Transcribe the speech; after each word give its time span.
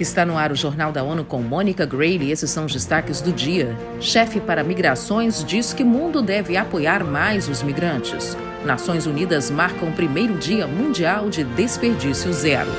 Está 0.00 0.24
no 0.24 0.38
ar 0.38 0.50
o 0.50 0.56
Jornal 0.56 0.90
da 0.90 1.02
ONU 1.02 1.26
com 1.26 1.42
Mônica 1.42 1.84
Grayle 1.84 2.24
e 2.24 2.30
esses 2.30 2.48
são 2.48 2.64
os 2.64 2.72
destaques 2.72 3.20
do 3.20 3.30
dia. 3.30 3.76
Chefe 4.00 4.40
para 4.40 4.64
migrações 4.64 5.44
diz 5.44 5.74
que 5.74 5.84
mundo 5.84 6.22
deve 6.22 6.56
apoiar 6.56 7.04
mais 7.04 7.50
os 7.50 7.62
migrantes. 7.62 8.34
Nações 8.64 9.04
Unidas 9.04 9.50
marcam 9.50 9.90
o 9.90 9.92
primeiro 9.92 10.38
dia 10.38 10.66
mundial 10.66 11.28
de 11.28 11.44
desperdício 11.44 12.32
zero. 12.32 12.70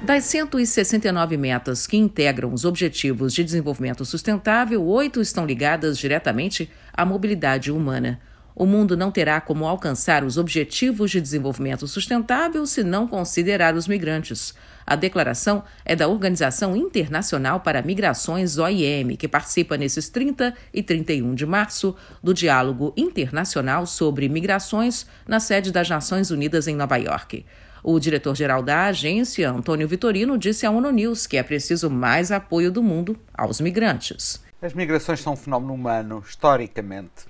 Das 0.00 0.22
169 0.26 1.36
metas 1.36 1.88
que 1.88 1.96
integram 1.96 2.52
os 2.52 2.64
Objetivos 2.64 3.34
de 3.34 3.42
Desenvolvimento 3.42 4.04
Sustentável, 4.04 4.80
oito 4.86 5.20
estão 5.20 5.44
ligadas 5.44 5.98
diretamente 5.98 6.70
à 6.92 7.04
mobilidade 7.04 7.72
humana. 7.72 8.20
O 8.56 8.66
mundo 8.66 8.96
não 8.96 9.10
terá 9.10 9.40
como 9.40 9.66
alcançar 9.66 10.22
os 10.22 10.38
Objetivos 10.38 11.10
de 11.10 11.20
Desenvolvimento 11.20 11.88
Sustentável 11.88 12.64
se 12.66 12.84
não 12.84 13.08
considerar 13.08 13.74
os 13.74 13.88
migrantes. 13.88 14.54
A 14.86 14.94
declaração 14.94 15.64
é 15.84 15.96
da 15.96 16.06
Organização 16.06 16.76
Internacional 16.76 17.58
para 17.60 17.82
Migrações, 17.82 18.56
OIM, 18.56 19.16
que 19.16 19.26
participa 19.26 19.76
nesses 19.76 20.08
30 20.08 20.54
e 20.72 20.84
31 20.84 21.34
de 21.34 21.44
março 21.44 21.96
do 22.22 22.32
Diálogo 22.32 22.92
Internacional 22.96 23.86
sobre 23.86 24.28
Migrações 24.28 25.04
na 25.26 25.40
sede 25.40 25.72
das 25.72 25.88
Nações 25.88 26.30
Unidas 26.30 26.68
em 26.68 26.76
Nova 26.76 26.96
York. 26.96 27.44
O 27.82 27.98
diretor-geral 27.98 28.62
da 28.62 28.86
agência, 28.86 29.50
Antônio 29.50 29.88
Vitorino, 29.88 30.38
disse 30.38 30.64
à 30.64 30.70
ONU 30.70 30.90
News 30.90 31.26
que 31.26 31.36
é 31.36 31.42
preciso 31.42 31.90
mais 31.90 32.30
apoio 32.30 32.70
do 32.70 32.82
mundo 32.82 33.18
aos 33.36 33.60
migrantes. 33.60 34.42
As 34.64 34.72
migrações 34.72 35.20
são 35.20 35.34
um 35.34 35.36
fenómeno 35.36 35.74
humano, 35.74 36.24
historicamente, 36.26 37.26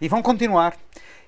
e 0.00 0.08
vão 0.08 0.22
continuar. 0.22 0.74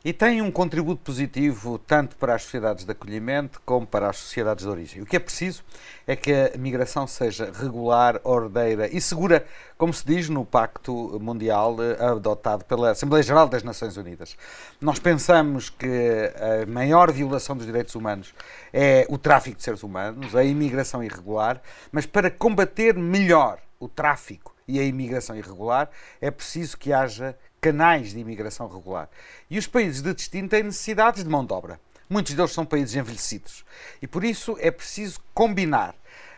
E 0.02 0.10
têm 0.10 0.40
um 0.40 0.50
contributo 0.50 1.02
positivo 1.02 1.78
tanto 1.78 2.16
para 2.16 2.34
as 2.34 2.44
sociedades 2.44 2.86
de 2.86 2.90
acolhimento 2.90 3.60
como 3.66 3.86
para 3.86 4.08
as 4.08 4.16
sociedades 4.16 4.64
de 4.64 4.70
origem. 4.70 5.02
O 5.02 5.04
que 5.04 5.16
é 5.16 5.18
preciso 5.18 5.62
é 6.06 6.16
que 6.16 6.32
a 6.32 6.56
migração 6.56 7.06
seja 7.06 7.52
regular, 7.52 8.18
ordeira 8.24 8.88
e 8.88 8.98
segura, 9.02 9.44
como 9.76 9.92
se 9.92 10.06
diz 10.06 10.30
no 10.30 10.46
Pacto 10.46 11.20
Mundial 11.20 11.76
eh, 11.78 12.02
adotado 12.02 12.64
pela 12.64 12.92
Assembleia 12.92 13.22
Geral 13.22 13.46
das 13.46 13.62
Nações 13.62 13.98
Unidas. 13.98 14.38
Nós 14.80 14.98
pensamos 14.98 15.68
que 15.68 16.32
a 16.36 16.64
maior 16.64 17.12
violação 17.12 17.54
dos 17.54 17.66
direitos 17.66 17.94
humanos 17.94 18.32
é 18.72 19.04
o 19.10 19.18
tráfico 19.18 19.58
de 19.58 19.62
seres 19.62 19.82
humanos, 19.82 20.34
a 20.34 20.42
imigração 20.42 21.04
irregular, 21.04 21.60
mas 21.92 22.06
para 22.06 22.30
combater 22.30 22.94
melhor 22.96 23.58
o 23.78 23.86
tráfico 23.86 24.49
e 24.70 24.78
a 24.78 24.84
imigração 24.84 25.36
irregular, 25.36 25.90
é 26.20 26.30
preciso 26.30 26.78
que 26.78 26.92
haja 26.92 27.36
canais 27.60 28.10
de 28.10 28.20
imigração 28.20 28.68
regular. 28.68 29.08
E 29.50 29.58
os 29.58 29.66
países 29.66 30.00
de 30.00 30.14
destino 30.14 30.48
têm 30.48 30.62
necessidades 30.62 31.24
de 31.24 31.28
mão 31.28 31.44
de 31.44 31.52
obra. 31.52 31.80
Muitos 32.08 32.34
deles 32.34 32.52
são 32.52 32.64
países 32.64 32.94
envelhecidos. 32.94 33.64
E 34.00 34.06
por 34.06 34.24
isso 34.24 34.56
é 34.60 34.70
preciso 34.70 35.20
combinar 35.34 35.94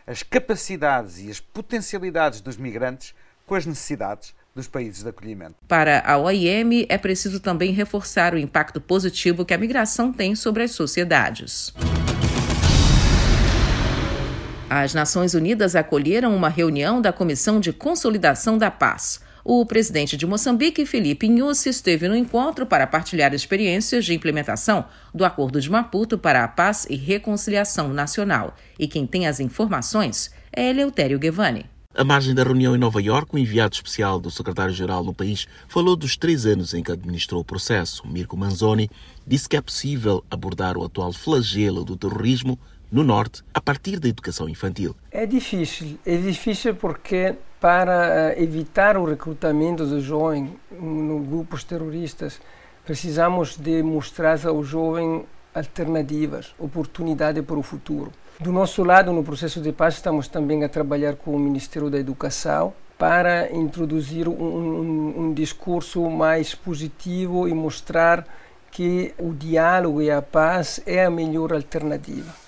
as 0.06 0.22
capacidades 0.22 1.18
e 1.18 1.30
as 1.30 1.40
potencialidades 1.40 2.40
dos 2.40 2.56
migrantes 2.56 3.14
com 3.46 3.54
as 3.54 3.66
necessidades 3.66 4.34
dos 4.54 4.66
países 4.66 5.02
de 5.02 5.08
acolhimento. 5.08 5.54
Para 5.66 6.00
a 6.00 6.18
OIM, 6.18 6.86
é 6.88 6.98
preciso 6.98 7.40
também 7.40 7.72
reforçar 7.72 8.34
o 8.34 8.38
impacto 8.38 8.80
positivo 8.80 9.44
que 9.44 9.54
a 9.54 9.58
migração 9.58 10.12
tem 10.12 10.34
sobre 10.34 10.62
as 10.62 10.72
sociedades. 10.72 11.72
As 14.74 14.94
Nações 14.94 15.34
Unidas 15.34 15.76
acolheram 15.76 16.34
uma 16.34 16.48
reunião 16.48 16.98
da 17.02 17.12
Comissão 17.12 17.60
de 17.60 17.74
Consolidação 17.74 18.56
da 18.56 18.70
Paz. 18.70 19.20
O 19.44 19.66
presidente 19.66 20.16
de 20.16 20.26
Moçambique, 20.26 20.86
Felipe 20.86 21.28
Nyusi, 21.28 21.68
esteve 21.68 22.08
no 22.08 22.16
encontro 22.16 22.64
para 22.64 22.86
partilhar 22.86 23.34
experiências 23.34 24.02
de 24.02 24.14
implementação 24.14 24.86
do 25.14 25.26
Acordo 25.26 25.60
de 25.60 25.70
Maputo 25.70 26.16
para 26.16 26.42
a 26.42 26.48
Paz 26.48 26.86
e 26.88 26.96
Reconciliação 26.96 27.92
Nacional. 27.92 28.56
E 28.78 28.88
quem 28.88 29.06
tem 29.06 29.26
as 29.26 29.40
informações 29.40 30.30
é 30.50 30.70
Eleutério 30.70 31.18
Guevani. 31.18 31.66
À 31.94 32.02
margem 32.02 32.34
da 32.34 32.42
reunião 32.42 32.74
em 32.74 32.78
Nova 32.78 33.02
Iorque, 33.02 33.34
o 33.34 33.38
enviado 33.38 33.74
especial 33.74 34.18
do 34.18 34.30
secretário-geral 34.30 35.04
no 35.04 35.12
país 35.12 35.46
falou 35.68 35.94
dos 35.94 36.16
três 36.16 36.46
anos 36.46 36.72
em 36.72 36.82
que 36.82 36.90
administrou 36.90 37.42
o 37.42 37.44
processo. 37.44 38.08
Mirko 38.08 38.38
Manzoni 38.38 38.88
disse 39.26 39.46
que 39.46 39.56
é 39.58 39.60
possível 39.60 40.24
abordar 40.30 40.78
o 40.78 40.84
atual 40.86 41.12
flagelo 41.12 41.84
do 41.84 41.94
terrorismo 41.94 42.58
no 42.92 43.02
Norte 43.02 43.42
a 43.54 43.60
partir 43.60 43.98
da 43.98 44.06
educação 44.06 44.46
infantil. 44.48 44.94
É 45.10 45.24
difícil. 45.24 45.98
É 46.04 46.16
difícil 46.16 46.74
porque 46.74 47.34
para 47.58 48.32
eh, 48.32 48.42
evitar 48.42 48.98
o 48.98 49.04
recrutamento 49.04 49.86
de 49.86 50.00
jovens 50.00 50.50
em 50.70 51.24
grupos 51.24 51.64
terroristas, 51.64 52.38
precisamos 52.84 53.56
de 53.56 53.82
mostrar 53.82 54.38
ao 54.46 54.62
jovem 54.62 55.24
alternativas, 55.54 56.54
oportunidade 56.58 57.40
para 57.40 57.56
o 57.56 57.62
futuro. 57.62 58.12
Do 58.38 58.52
nosso 58.52 58.82
lado, 58.82 59.12
no 59.12 59.22
processo 59.22 59.60
de 59.60 59.72
paz, 59.72 59.94
estamos 59.94 60.28
também 60.28 60.64
a 60.64 60.68
trabalhar 60.68 61.16
com 61.16 61.34
o 61.34 61.38
Ministério 61.38 61.88
da 61.88 61.98
Educação 61.98 62.74
para 62.98 63.52
introduzir 63.52 64.28
um, 64.28 64.32
um, 64.32 65.20
um 65.20 65.34
discurso 65.34 66.10
mais 66.10 66.54
positivo 66.54 67.48
e 67.48 67.54
mostrar 67.54 68.26
que 68.70 69.14
o 69.18 69.32
diálogo 69.32 70.02
e 70.02 70.10
a 70.10 70.20
paz 70.20 70.80
é 70.86 71.04
a 71.04 71.10
melhor 71.10 71.52
alternativa. 71.52 72.41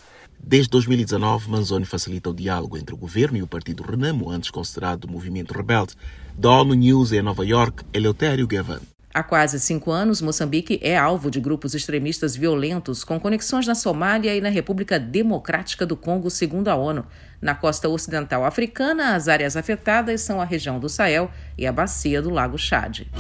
Desde 0.47 0.69
2019, 0.69 1.51
Manzoni 1.51 1.87
facilita 1.87 2.29
o 2.29 2.35
diálogo 2.35 2.77
entre 2.77 2.95
o 2.95 2.99
governo 2.99 3.39
e 3.39 3.43
o 3.43 3.47
partido 3.47 3.83
Renamo, 3.83 4.31
antes 4.31 4.51
considerado 4.51 5.09
movimento 5.09 5.55
rebelde. 5.55 5.95
Da 6.37 6.51
ONU 6.51 6.75
News 6.75 7.13
em 7.13 7.23
Nova 7.23 7.47
York, 7.47 7.83
Eleutério 7.95 8.47
Gavan. 8.47 8.81
Há 9.15 9.23
quase 9.23 9.59
cinco 9.59 9.91
anos, 9.91 10.21
Moçambique 10.21 10.79
é 10.83 10.99
alvo 10.99 11.31
de 11.31 11.41
grupos 11.41 11.75
extremistas 11.75 12.37
violentos 12.37 13.05
com 13.05 13.19
conexões 13.19 13.67
na 13.67 13.75
Somália 13.75 14.35
e 14.37 14.41
na 14.41 14.51
República 14.51 14.99
Democrática 14.99 15.87
do 15.87 15.97
Congo, 15.97 16.29
segundo 16.29 16.69
a 16.69 16.75
ONU. 16.75 17.07
Na 17.41 17.55
costa 17.55 17.89
ocidental 17.89 18.45
africana, 18.45 19.15
as 19.15 19.29
áreas 19.29 19.57
afetadas 19.57 20.21
são 20.21 20.43
a 20.43 20.45
região 20.45 20.79
do 20.79 20.91
Sahel 20.91 21.31
e 21.57 21.67
a 21.67 21.73
bacia 21.73 22.21
do 22.21 22.29
Lago 22.29 22.59
Chade. 22.59 23.11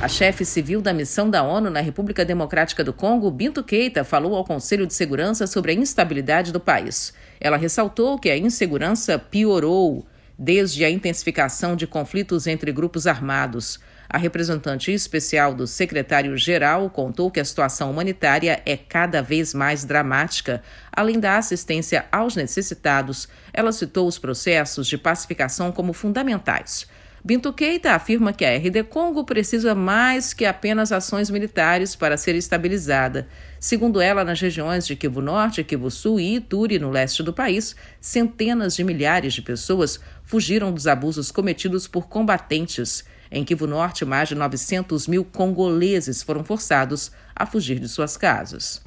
A 0.00 0.06
chefe 0.06 0.44
civil 0.44 0.80
da 0.80 0.92
missão 0.92 1.28
da 1.28 1.42
ONU 1.42 1.70
na 1.70 1.80
República 1.80 2.24
Democrática 2.24 2.84
do 2.84 2.92
Congo, 2.92 3.32
Binto 3.32 3.64
Keita, 3.64 4.04
falou 4.04 4.36
ao 4.36 4.44
Conselho 4.44 4.86
de 4.86 4.94
Segurança 4.94 5.44
sobre 5.44 5.72
a 5.72 5.74
instabilidade 5.74 6.52
do 6.52 6.60
país. 6.60 7.12
Ela 7.40 7.56
ressaltou 7.56 8.16
que 8.16 8.30
a 8.30 8.38
insegurança 8.38 9.18
piorou 9.18 10.06
desde 10.38 10.84
a 10.84 10.90
intensificação 10.90 11.74
de 11.74 11.84
conflitos 11.84 12.46
entre 12.46 12.70
grupos 12.70 13.08
armados. 13.08 13.80
A 14.08 14.16
representante 14.16 14.92
especial 14.92 15.52
do 15.52 15.66
secretário-geral 15.66 16.88
contou 16.90 17.28
que 17.28 17.40
a 17.40 17.44
situação 17.44 17.90
humanitária 17.90 18.62
é 18.64 18.76
cada 18.76 19.20
vez 19.20 19.52
mais 19.52 19.84
dramática. 19.84 20.62
Além 20.92 21.18
da 21.18 21.36
assistência 21.36 22.06
aos 22.12 22.36
necessitados, 22.36 23.28
ela 23.52 23.72
citou 23.72 24.06
os 24.06 24.16
processos 24.16 24.86
de 24.86 24.96
pacificação 24.96 25.72
como 25.72 25.92
fundamentais. 25.92 26.86
Bintu 27.24 27.52
Keita 27.52 27.92
afirma 27.92 28.32
que 28.32 28.44
a 28.44 28.56
RD 28.56 28.84
Congo 28.84 29.24
precisa 29.24 29.74
mais 29.74 30.32
que 30.32 30.44
apenas 30.44 30.92
ações 30.92 31.28
militares 31.30 31.96
para 31.96 32.16
ser 32.16 32.36
estabilizada. 32.36 33.26
Segundo 33.58 34.00
ela, 34.00 34.24
nas 34.24 34.40
regiões 34.40 34.86
de 34.86 34.94
Kivu 34.94 35.20
Norte, 35.20 35.64
Kivu 35.64 35.90
Sul 35.90 36.20
e 36.20 36.36
Ituri, 36.36 36.78
no 36.78 36.90
leste 36.90 37.22
do 37.22 37.32
país, 37.32 37.74
centenas 38.00 38.76
de 38.76 38.84
milhares 38.84 39.34
de 39.34 39.42
pessoas 39.42 39.98
fugiram 40.24 40.72
dos 40.72 40.86
abusos 40.86 41.32
cometidos 41.32 41.88
por 41.88 42.08
combatentes. 42.08 43.04
Em 43.30 43.44
Kivu 43.44 43.66
Norte, 43.66 44.04
mais 44.04 44.28
de 44.28 44.34
900 44.34 45.08
mil 45.08 45.24
congoleses 45.24 46.22
foram 46.22 46.44
forçados 46.44 47.10
a 47.34 47.44
fugir 47.44 47.78
de 47.78 47.88
suas 47.88 48.16
casas. 48.16 48.80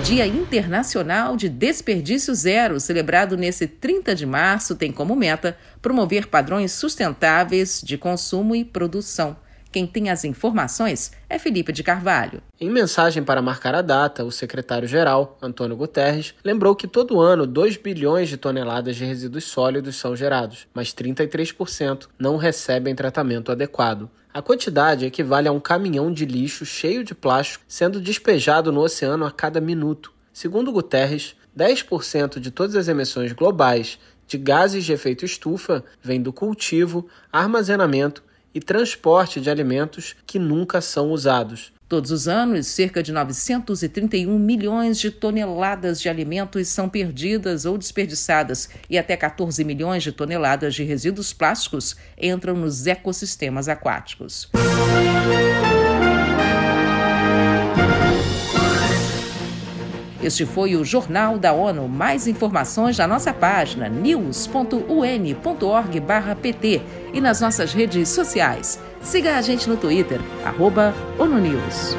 Dia 0.00 0.26
Internacional 0.26 1.36
de 1.36 1.48
Desperdício 1.48 2.34
Zero, 2.34 2.80
celebrado 2.80 3.36
nesse 3.36 3.68
30 3.68 4.14
de 4.14 4.26
março, 4.26 4.74
tem 4.74 4.90
como 4.90 5.14
meta 5.14 5.56
promover 5.80 6.26
padrões 6.26 6.72
sustentáveis 6.72 7.80
de 7.84 7.96
consumo 7.98 8.56
e 8.56 8.64
produção. 8.64 9.36
Quem 9.72 9.86
tem 9.86 10.10
as 10.10 10.22
informações 10.22 11.12
é 11.30 11.38
Felipe 11.38 11.72
de 11.72 11.82
Carvalho. 11.82 12.42
Em 12.60 12.68
mensagem 12.68 13.24
para 13.24 13.40
marcar 13.40 13.74
a 13.74 13.80
data, 13.80 14.22
o 14.22 14.30
secretário-geral, 14.30 15.38
Antônio 15.40 15.74
Guterres, 15.74 16.34
lembrou 16.44 16.76
que 16.76 16.86
todo 16.86 17.22
ano 17.22 17.46
2 17.46 17.78
bilhões 17.78 18.28
de 18.28 18.36
toneladas 18.36 18.96
de 18.96 19.06
resíduos 19.06 19.44
sólidos 19.44 19.96
são 19.96 20.14
gerados, 20.14 20.68
mas 20.74 20.92
33% 20.92 22.06
não 22.18 22.36
recebem 22.36 22.94
tratamento 22.94 23.50
adequado. 23.50 24.10
A 24.34 24.42
quantidade 24.42 25.06
equivale 25.06 25.48
a 25.48 25.52
um 25.52 25.60
caminhão 25.60 26.12
de 26.12 26.26
lixo 26.26 26.66
cheio 26.66 27.02
de 27.02 27.14
plástico 27.14 27.64
sendo 27.66 27.98
despejado 27.98 28.70
no 28.70 28.82
oceano 28.82 29.24
a 29.24 29.30
cada 29.30 29.58
minuto. 29.58 30.12
Segundo 30.34 30.70
Guterres, 30.70 31.34
10% 31.56 32.38
de 32.38 32.50
todas 32.50 32.76
as 32.76 32.88
emissões 32.88 33.32
globais 33.32 33.98
de 34.26 34.36
gases 34.36 34.84
de 34.84 34.92
efeito 34.92 35.24
estufa 35.24 35.82
vêm 36.02 36.20
do 36.20 36.32
cultivo, 36.32 37.08
armazenamento 37.32 38.22
e 38.54 38.60
transporte 38.60 39.40
de 39.40 39.50
alimentos 39.50 40.14
que 40.26 40.38
nunca 40.38 40.80
são 40.80 41.10
usados. 41.10 41.72
Todos 41.92 42.10
os 42.10 42.26
anos, 42.26 42.68
cerca 42.68 43.02
de 43.02 43.12
931 43.12 44.38
milhões 44.38 44.98
de 44.98 45.10
toneladas 45.10 46.00
de 46.00 46.08
alimentos 46.08 46.68
são 46.68 46.88
perdidas 46.88 47.66
ou 47.66 47.76
desperdiçadas 47.76 48.70
e 48.88 48.96
até 48.96 49.14
14 49.14 49.62
milhões 49.62 50.02
de 50.02 50.10
toneladas 50.10 50.74
de 50.74 50.84
resíduos 50.84 51.34
plásticos 51.34 51.94
entram 52.16 52.54
nos 52.56 52.86
ecossistemas 52.86 53.68
aquáticos. 53.68 54.48
Este 60.22 60.46
foi 60.46 60.76
o 60.76 60.84
Jornal 60.84 61.36
da 61.36 61.52
ONU. 61.52 61.88
Mais 61.88 62.28
informações 62.28 62.98
na 62.98 63.08
nossa 63.08 63.34
página 63.34 63.88
news.un.org/pt 63.88 66.82
e 67.12 67.20
nas 67.20 67.40
nossas 67.40 67.72
redes 67.72 68.08
sociais. 68.08 68.78
Siga 69.00 69.34
a 69.36 69.42
gente 69.42 69.68
no 69.68 69.76
Twitter, 69.76 70.20
arroba 70.44 70.94
ONU 71.18 71.38
News. 71.38 71.96